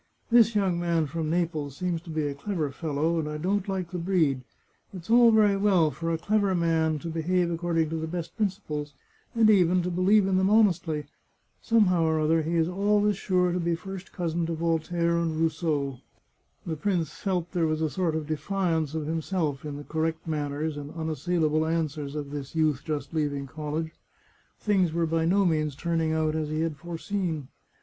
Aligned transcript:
"This 0.31 0.55
young 0.55 0.79
man 0.79 1.05
from 1.05 1.29
Naples 1.29 1.77
seems 1.77 2.01
to 2.01 2.09
be 2.09 2.25
a 2.27 2.33
clever 2.33 2.71
fellow, 2.71 3.19
and 3.19 3.29
I 3.29 3.37
don't 3.37 3.67
like 3.69 3.91
the 3.91 3.99
breed. 3.99 4.41
It's 4.95 5.11
all 5.11 5.29
very 5.29 5.55
well 5.55 5.91
for 5.91 6.11
a 6.11 6.17
clever 6.17 6.55
man 6.55 6.97
to 6.97 7.07
behave 7.07 7.51
according 7.51 7.91
to 7.91 7.97
the 7.97 8.07
best 8.07 8.35
principles, 8.35 8.95
and 9.35 9.47
even 9.47 9.83
to 9.83 9.91
believe 9.91 10.25
in 10.25 10.37
them 10.39 10.49
honestly— 10.49 11.05
somehow 11.61 12.03
or 12.05 12.19
other 12.19 12.41
he 12.41 12.55
is 12.55 12.67
always 12.67 13.15
sure 13.15 13.51
to 13.51 13.59
be 13.59 13.75
first 13.75 14.11
cousin 14.11 14.47
to 14.47 14.53
Voltaire 14.55 15.19
and 15.19 15.39
Rousseau 15.39 15.99
I" 15.99 15.99
The 16.71 16.77
prince 16.77 17.11
felt 17.13 17.51
there 17.51 17.67
was 17.67 17.83
a 17.83 17.87
sort 17.87 18.15
of 18.15 18.25
defiance 18.25 18.95
of 18.95 19.05
himself 19.05 19.63
in 19.65 19.77
the 19.77 19.83
correct 19.83 20.25
manners 20.25 20.77
and 20.77 20.89
unassailable 20.95 21.67
answers 21.67 22.15
of 22.15 22.31
this 22.31 22.55
youth 22.55 22.81
just 22.83 23.13
leaving 23.13 23.45
college; 23.45 23.91
things 24.59 24.93
were 24.93 25.05
by 25.05 25.25
no 25.25 25.45
means 25.45 25.75
turning 25.75 26.11
out 26.11 26.35
as 26.35 26.49
he 26.49 26.61
had 26.61 26.75
foreseen. 26.77 27.49